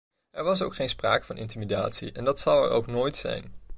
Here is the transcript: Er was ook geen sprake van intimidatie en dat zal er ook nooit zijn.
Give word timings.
Er 0.31 0.43
was 0.43 0.61
ook 0.61 0.75
geen 0.75 0.89
sprake 0.89 1.25
van 1.25 1.37
intimidatie 1.37 2.11
en 2.11 2.23
dat 2.25 2.39
zal 2.39 2.63
er 2.63 2.69
ook 2.69 2.87
nooit 2.87 3.17
zijn. 3.17 3.53